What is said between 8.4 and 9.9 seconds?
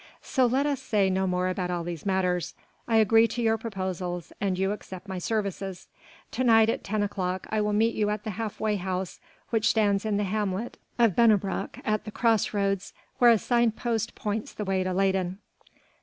way house which